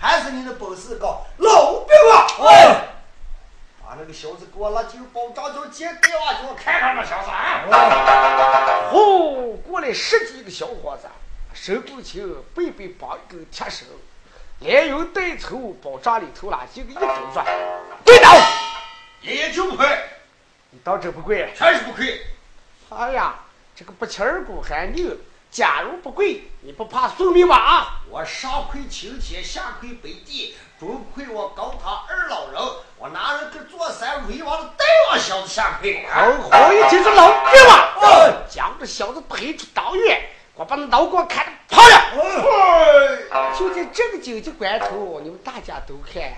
[0.00, 2.26] 还是你的本事高，老兵啊！
[2.50, 2.88] 哎，
[3.84, 8.90] 把那个小子给我拉进包扎脚接给我，给我看看那小子啊！
[8.90, 11.06] 呼，过来十几个小伙子，
[11.54, 13.86] 手不轻，背背绑一根铁绳，
[14.58, 17.00] 连油带抽，包扎里头啦，就个一抖
[17.32, 17.44] 说
[18.04, 18.36] ：“跪倒！
[19.22, 19.86] 爷爷就不亏，
[20.70, 21.48] 你当真不跪？
[21.56, 22.20] 全是不亏。
[22.90, 23.36] 哎呀，
[23.74, 25.16] 这个不亲儿骨还牛，
[25.50, 27.56] 假如不跪，你不怕送命吗？
[27.56, 28.00] 啊！
[28.10, 32.60] 我上亏青天，下亏北地，中亏我高堂二老人，
[32.98, 36.04] 我拿人跟坐山为王的大王小子下亏。
[36.10, 40.20] 好好一听这老兵啊，哎将这小子推出当院，
[40.56, 41.94] 我把那脑瓜砍得跑了。
[43.30, 46.32] 哎，就在这个紧急关头，你们大家都看，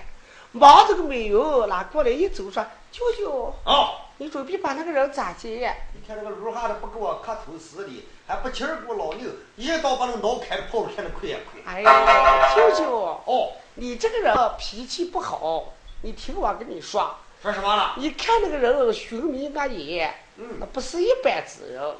[0.51, 5.71] 忙这个美容拉过来一走说：“舅舅，哦，你准备把那个人咋接？
[5.93, 11.61] 你看那个路下的不给我磕头施礼，还不亲儿给我老六，一刀把那脑砍跑了，看着亏也亏。
[11.63, 17.93] 哎呀，舅舅，哦，你这个人脾气不好，你听我跟你说，说什么了？
[17.97, 21.95] 你看那个人寻迷恶眼，嗯那不是一般之人，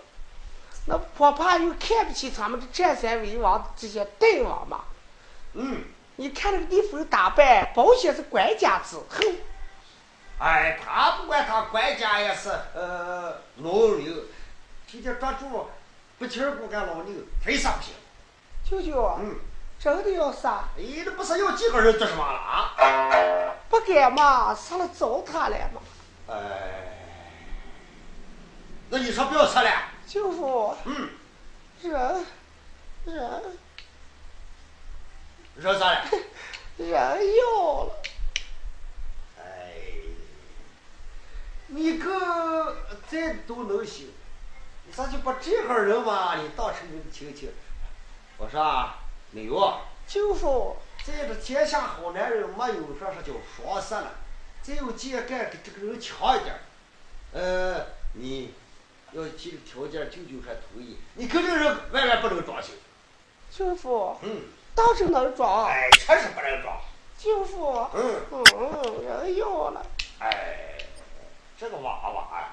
[0.89, 4.85] 那恐怕又看不起咱们这占山为王这些大王嘛。
[5.53, 5.83] 嗯，
[6.15, 9.05] 你看那个地方打扮，保险是官家之后，
[10.39, 14.13] 哎，他不管他官家也是呃农牛，
[14.87, 15.67] 天天抓住
[16.17, 17.93] 不亲儿不干老牛，他也上不行。
[18.63, 19.35] 舅舅，嗯，
[19.77, 22.73] 真的要杀，哎，那不是有几个人做什么了啊？
[23.67, 25.81] 不敢嘛，杀了糟蹋了嘛。
[26.29, 26.37] 哎，
[28.89, 29.69] 那你说不要杀了？
[30.07, 31.09] 舅父，嗯，
[31.83, 32.25] 人，
[33.03, 33.41] 人，
[35.57, 36.05] 人咋了？
[36.77, 38.01] 人要了。
[39.37, 39.43] 哎，
[41.67, 42.77] 你哥
[43.09, 44.07] 再都能行，
[44.85, 47.49] 你咋就把这号人嘛，你当成你的亲戚？
[48.37, 48.99] 我说啊，
[49.31, 49.81] 没有啊。
[50.07, 54.13] 舅父，这个天下好男人没有，说是叫双色了。
[54.61, 56.55] 再有，借干跟这个人强一点。
[57.33, 58.53] 呃，你。
[59.11, 60.97] 要提的条件，舅舅还同意。
[61.15, 62.69] 你跟这个人万万不能装修。
[63.49, 64.41] 舅父，嗯，
[64.75, 65.65] 倒是能装。
[65.65, 66.79] 哎，确实不能装。
[67.17, 69.85] 舅父，嗯，嗯，人要了。
[70.19, 70.77] 哎，
[71.57, 72.49] 这个娃娃呀，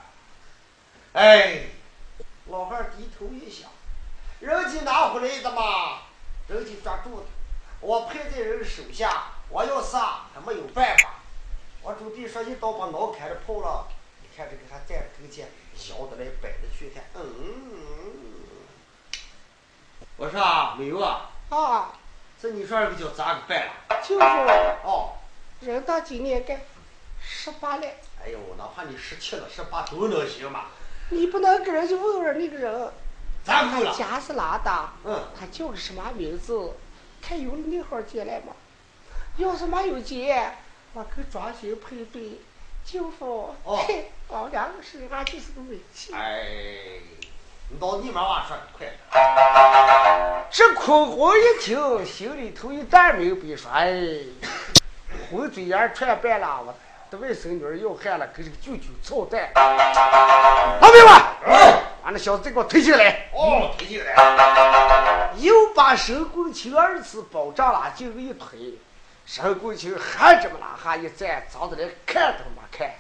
[1.12, 1.66] 哎，
[2.46, 3.68] 老汉儿低头一想，
[4.40, 6.02] 人家拿回来的嘛，
[6.48, 7.26] 人家抓住的，
[7.80, 11.14] 我派在人手下，我要杀还没有办法。
[11.82, 13.88] 我准备说一刀把脑砍了泡了，
[14.22, 15.48] 你看这个还站着跟前，
[15.84, 17.04] 小的来摆着去看。
[17.14, 17.22] 嗯，
[20.16, 21.92] 我说啊，没有啊，啊，
[22.40, 24.00] 这你说这个叫咋个办了？
[24.02, 24.24] 就是，
[24.82, 25.12] 哦，
[25.60, 26.64] 人到今年该
[27.20, 27.86] 十八了，
[28.24, 30.68] 哎呦，哪怕你十七了、十八都能行嘛？
[31.10, 32.90] 你不能给人家问问那个人，
[33.44, 33.94] 咋问了？
[33.94, 34.88] 家是哪的？
[35.04, 36.72] 嗯，他叫个什么名字？
[37.20, 38.54] 看有那号进来吗？
[39.36, 40.34] 要是没有进，
[40.94, 42.40] 我跟庄心配对。
[42.84, 46.12] 舅父，哦 嘿，我们两个身上就是个美气。
[46.12, 46.44] 哎，
[47.70, 48.86] 你到你妈话说的快。
[50.50, 53.90] 这孔红一听，心里头一担明白，说：“哎，
[55.30, 56.74] 红嘴眼儿串半拉，我
[57.10, 59.50] 的外甥女儿要害了，跟这个舅舅操蛋。”
[60.80, 61.12] 老兵们，
[62.04, 63.30] 把那小子再给我推进来！
[63.32, 65.32] 哦，推进来。
[65.38, 68.74] 又把申公卿二次保障拉进一推，
[69.26, 72.94] 申公卿还这么拉下一站，长得连看都没看。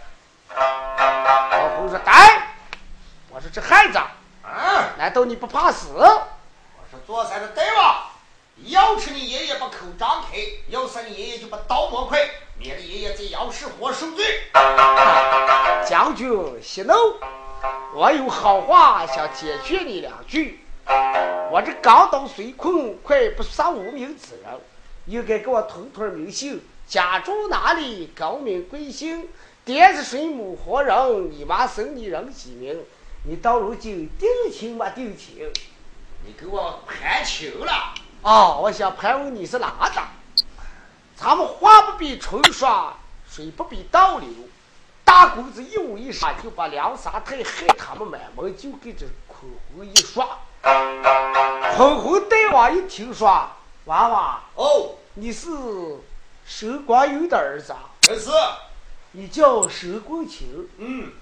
[0.56, 2.48] 老公说：“呆，
[3.28, 3.98] 我说这孩子，
[4.42, 8.02] 啊，难道你不怕死？”我说做三的大王，
[8.64, 12.18] 要吃你爷爷把口张开，要是你爷爷就把刀磨快，
[12.58, 14.24] 免得爷爷在阳世活受罪。
[15.86, 16.94] 将军息怒，
[17.94, 20.64] 我有好话想解决你两句。
[21.50, 24.60] 我这刚到水困，快不杀无名之人，
[25.06, 29.28] 应该给我通通名姓，家住哪里，高名贵姓，
[29.64, 32.78] 爹是谁母何人，你妈生你人几名？
[33.26, 35.50] 你到如今定亲没定亲？
[36.26, 37.94] 你给我盘球了。
[38.22, 40.02] 哦，我想盘问你是哪的？
[41.16, 42.92] 咱们话不比春说，
[43.28, 44.28] 水不比倒流。
[45.04, 50.26] 大公子一五一十就把梁三太害他们满门，就给这坤红一刷，
[51.76, 53.48] 孔红大王一听说，
[53.86, 55.48] 娃娃，哦，你是
[56.46, 58.30] 沈光友的儿子啊，真是。
[59.12, 61.12] 你叫沈公卿，嗯，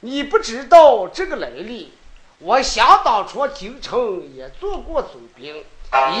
[0.00, 1.94] 你不知道这个来历。
[2.40, 5.64] 我想当初京城也做过总兵，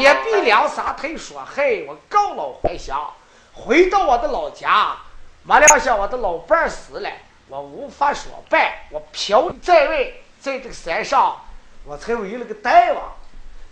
[0.00, 3.12] 也被梁三太所害，我告老还乡，
[3.52, 4.96] 回到我的老家，
[5.42, 7.10] 没料想我的老伴儿死了，
[7.48, 11.44] 我无法说办，我漂在外，在这个山上，
[11.84, 13.12] 我才为了个大王。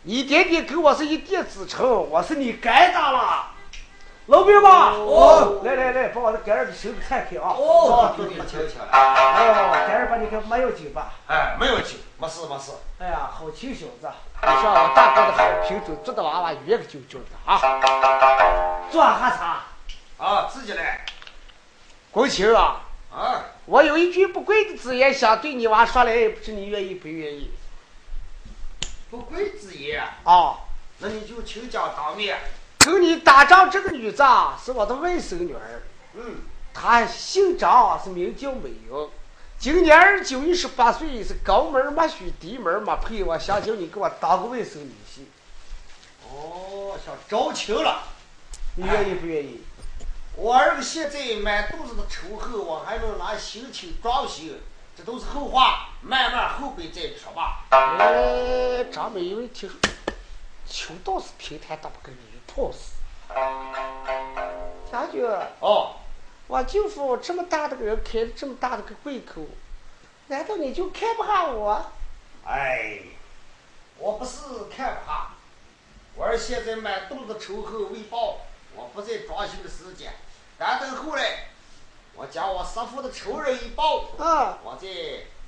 [0.09, 3.49] 你爹爹给我是一点子成，我是你该当了。
[4.27, 7.51] 老兵们，哦来来来，把我的杆儿给手给摊开啊！
[7.59, 8.87] 哦，兄弟们听清了。
[8.93, 11.11] 哎呦，杆儿把你给没有紧吧？
[11.27, 12.71] 哎，没有酒，没事没事。
[13.01, 14.09] 哎呀，好亲小子！
[14.43, 17.59] 你像我大哥的好品种，做的娃娃圆个啾啾的啊！
[18.93, 21.05] 做哈茶，啊，自己来。
[22.13, 22.83] 公卿啊，
[23.13, 27.51] 啊，我有一句不贵的字眼想对你娃说来，不知你愿意不愿意？
[29.17, 30.59] 不贵之言，啊，
[30.99, 32.39] 那你就请讲当面。
[32.79, 35.83] 跟你打仗这个女子啊，是我的外甥女儿，
[36.15, 36.37] 嗯，
[36.75, 39.09] 她姓张，是名叫美英。
[39.59, 43.25] 今年二九一十八岁，是高门没娶，低门没配。
[43.25, 45.23] 我想请你给我当个外甥女婿，
[46.31, 48.03] 哦，想招亲了。
[48.75, 49.63] 你愿意不愿意？
[50.37, 54.61] 我儿子现在满肚子的仇恨，我还能拿心情装行，
[54.97, 57.67] 这都是后话，慢慢后边再说吧。
[57.71, 59.79] 哎，张美英一听说，
[60.67, 62.93] 求道是平台打不跟驴炮似。
[64.91, 65.23] 将军，
[65.61, 65.97] 哦，
[66.47, 69.43] 我舅父这么大的个人开了这么大的个胃口，
[70.29, 71.93] 难道你就看不下我？
[72.47, 73.01] 哎，
[73.99, 74.41] 我不是
[74.75, 75.33] 看不下，
[76.15, 78.39] 我是现在满肚子仇恨未报，
[78.75, 80.15] 我不在装修的时间，
[80.57, 81.49] 等等后来，
[82.17, 84.89] 我将我师傅的仇人一报，啊，我再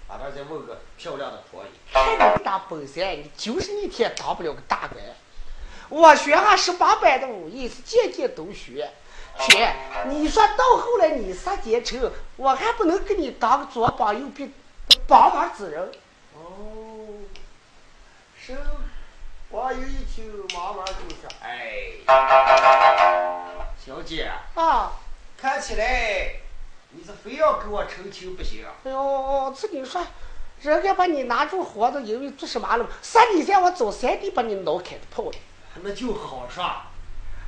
[0.07, 1.69] 把他再问个漂亮的婆姨。
[1.93, 5.03] 看你这大本事，你就是一天当不了个大官。
[5.89, 8.91] 我学下十八般的武艺，是件件都学。
[9.39, 9.75] 天，
[10.09, 14.53] 你说到后来你杀奸臣，我还不能给你当个左膀右臂、
[15.07, 15.91] 帮忙之人？
[16.35, 17.07] 哦，
[18.39, 18.59] 是，
[19.49, 21.93] 我有一听，妈妈就说：“哎，
[23.87, 24.93] 小姐，啊，
[25.41, 26.33] 看起来
[26.91, 28.65] 你是非要给我成亲不行？
[28.65, 30.03] 啊哎呦，这你说，
[30.63, 32.87] 人家把你拿住活着，因为做什么了？
[33.03, 35.37] 三年前我走三地把你脑开的泡的。
[35.83, 36.65] 那就好说。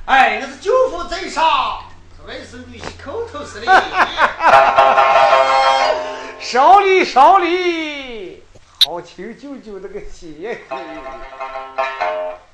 [0.05, 1.85] 哎，那是舅父在上，
[2.27, 3.65] 外甥女婿口头是的。
[6.39, 8.43] 少礼少礼，
[8.85, 10.47] 好亲舅舅那个亲。
[10.47, 10.59] 哎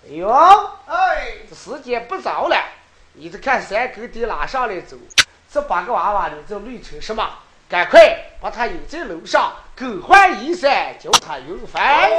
[0.10, 0.30] 呦，
[0.88, 2.56] 哎，这时间不早了，
[3.14, 4.98] 你这看山沟地拉上来走，
[5.58, 7.28] 这八个娃娃你就累成什么？
[7.68, 12.12] 赶快把他引在楼上，更换衣衫，叫他用饭。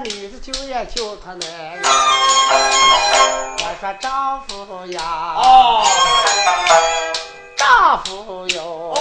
[0.00, 1.40] 女子就也叫他男
[1.76, 1.82] 人。
[3.58, 5.02] 我说丈夫呀，
[5.36, 5.84] 哦，
[7.56, 8.94] 丈夫哟，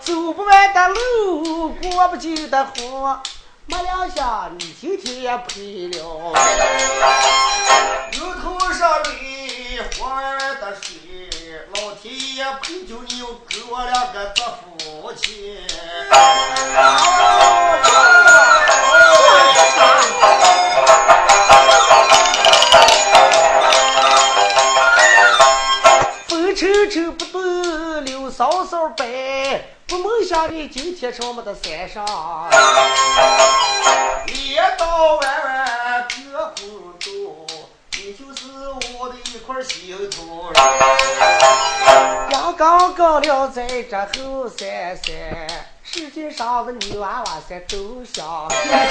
[0.00, 3.20] 走不完的路，过不尽的河，
[3.66, 6.32] 没两下你今天也赔了。
[8.12, 11.28] 牛头上泪，花儿的水，
[12.06, 14.46] 老天爷陪救你，给我两个做
[14.78, 15.58] 夫妻。
[26.28, 29.04] 风抽抽不动，柳梢梢摆，
[29.88, 32.06] 不梦想你今天上我的山上。
[34.28, 37.46] 一到弯弯各混动，
[37.94, 38.46] 你就是
[38.96, 40.54] 我的一块心头了。
[42.30, 45.14] 阳刚刚了在这后山山，
[45.84, 48.88] 世界上的女娃娃咱都想看。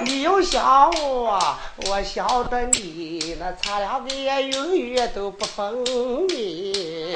[0.00, 1.40] 你又想我，
[1.86, 5.84] 我想着你，那咱俩个也永远都不分
[6.26, 7.14] 离。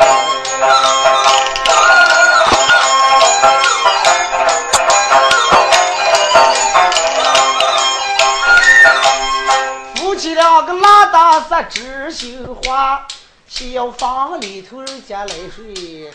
[11.62, 13.06] 知心话，
[13.48, 16.10] 小房里头人家来睡，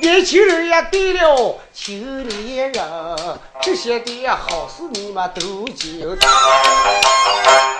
[0.00, 6.16] 年轻人也对了青年人，这些的好事你们都记得。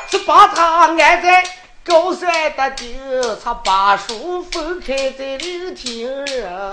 [0.08, 1.44] 只把他安在
[1.84, 2.98] 高山的顶，
[3.44, 6.70] 他把书分开在聆听人。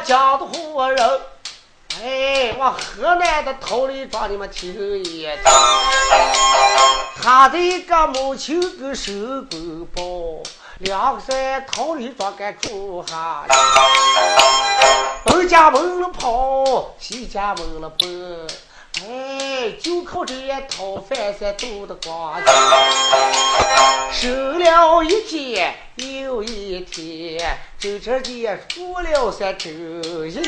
[0.00, 1.20] 问我家的活人，
[2.02, 5.38] 哎，往河南的头里庄你们听一听，
[7.22, 9.12] 他的一个母亲跟手
[9.50, 10.02] 工包，
[10.78, 13.44] 两个在头里庄该住下，
[15.26, 18.46] 东家门了跑，西家门了奔。
[19.02, 20.34] 哎，就靠这
[20.68, 22.52] 讨饭才渡的光景，
[24.12, 24.28] 守
[24.58, 30.44] 了一天又一天，就这的过了三周一年。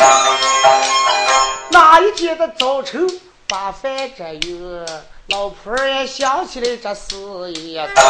[1.70, 3.09] 那一天的早晨，
[3.48, 4.86] 把饭这有，
[5.28, 7.16] 老婆也想起来这事
[7.55, 8.03] 一道，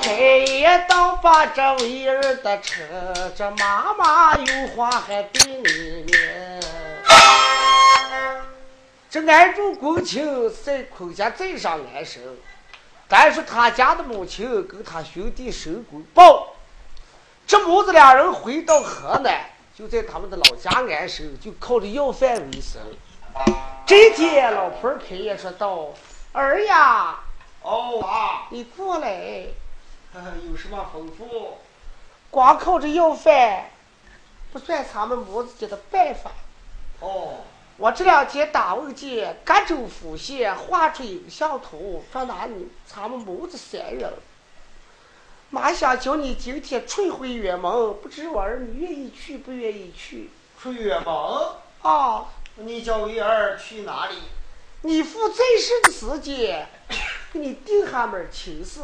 [0.00, 2.84] 开一道把这为儿的车，
[3.36, 6.85] 这妈妈有话还对你念。
[9.16, 12.22] 这安住公卿在孔家镇上安生，
[13.08, 16.48] 但是他家的母亲跟他兄弟收归报，
[17.46, 22.78] 这母子两人回到河南，就在他们的老家安生，就靠着要饭为生。
[23.86, 25.94] 这天，老婆儿开言说道
[26.32, 27.20] ：“儿呀，
[27.62, 29.46] 哦啊，你过来，
[30.46, 31.52] 有什么吩咐？
[32.30, 33.70] 光靠着要饭，
[34.52, 36.30] 不算咱们母子家的办法。
[37.00, 37.38] 哦，
[37.78, 44.14] 我这两天打问见各州府县画出影像图，说哪里咱们母子三人。
[45.50, 47.70] 妈想叫你今天春回远门，
[48.00, 50.30] 不知我儿你愿意去不愿意去？
[50.58, 51.14] 出远门？
[51.82, 52.24] 啊，
[52.54, 54.16] 你叫玉儿去哪里？
[54.80, 56.66] 你父在世的时间，
[57.30, 58.80] 给你定下门亲事。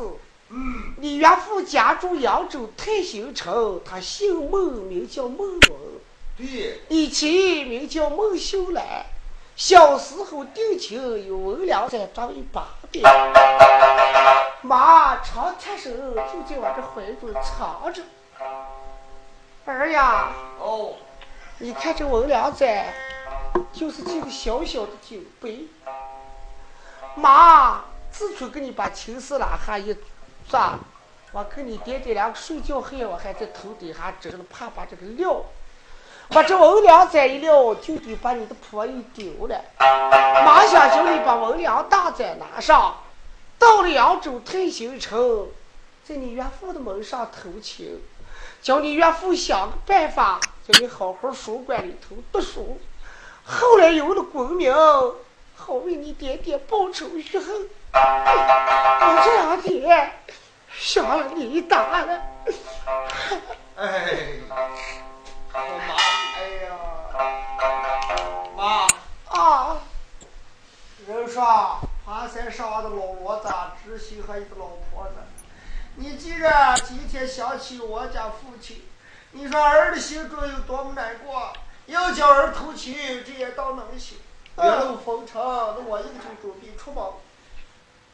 [0.51, 5.73] 嗯，你岳父家住扬州泰兴城，他姓孟，名叫孟伦。
[6.43, 7.31] 对，以前
[7.69, 9.07] 名叫孟秀兰。
[9.55, 13.03] 小时候定情有文良在当一把柄，
[14.63, 18.03] 妈常贴手就在我这怀中藏着。
[19.67, 20.95] 儿呀，哦，
[21.59, 22.93] 你看这文良在，
[23.73, 25.67] 就是这个小小的酒杯。
[27.15, 29.95] 妈，自从给你把情丝拉下一
[30.49, 30.79] 抓，
[31.31, 35.45] 我跟你爹爹两个睡觉黑，我还在头底下整了，怕把这个撂。
[36.29, 39.65] 把这文良宰一撂，就得把你的婆姨丢了。
[39.79, 43.03] 妈想叫你把文良大宰拿上，
[43.59, 45.49] 到了扬州太行城，
[46.05, 48.01] 在你岳父的门上投亲，
[48.63, 52.79] 叫你岳父想个办法，叫你好好书馆里头读书。
[53.45, 54.73] 后来有了功名，
[55.57, 57.69] 好为你爹爹报仇雪恨。
[57.93, 60.13] 我这两天
[60.73, 62.23] 想了你一大了。
[63.77, 64.07] 哎，
[65.55, 65.95] 我妈，
[66.39, 66.73] 哎呀，
[68.57, 68.87] 妈，
[69.39, 69.77] 啊，
[71.07, 73.49] 人说爬山上的老骡子
[73.85, 75.17] 只稀罕一个老婆子。
[75.97, 78.83] 你既然今天想起我家父亲，
[79.33, 81.53] 你说儿的心中有多么难过？
[81.85, 84.17] 要叫儿投亲，这也倒能行。
[84.57, 87.05] 月露风尘，那我一个就准备出门。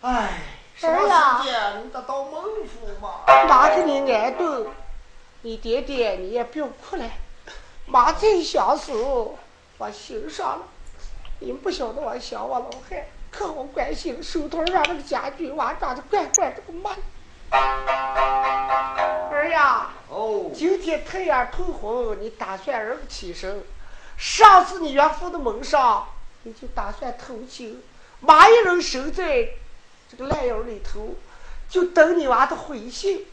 [0.01, 0.41] 哎，
[0.75, 3.21] 什么时间能得到孟府嘛？
[3.47, 4.67] 妈给你安顿，
[5.43, 7.05] 你爹爹你也不要哭了。
[7.91, 10.67] 妈再想死，我心上了。
[11.41, 16.95] 你们不晓得我想我老汉，可好关心手头上那个家具娃长得怪怪这个慢。
[19.31, 23.65] 儿呀，哦，今天太阳透红，你打算儿个起身。
[24.19, 26.09] 上次你岳父的门上，
[26.43, 27.83] 你就打算偷情。
[28.21, 29.49] 马一人守在
[30.11, 31.15] 这个烂窑里头，
[31.71, 33.25] 就等你娃的回信。